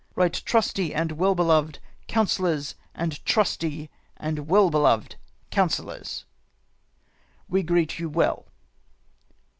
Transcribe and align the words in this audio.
Eight 0.19 0.41
trusty 0.45 0.95
and 0.95 1.11
well 1.11 1.35
beloved 1.35 1.77
councillors, 2.07 2.73
and 2.95 3.23
trusty 3.23 3.91
and 4.17 4.47
well 4.47 4.71
beloved 4.71 5.15
councillors!" 5.51 6.25
We 7.47 7.61
greet 7.61 7.99
you 7.99 8.09
Well. 8.09 8.47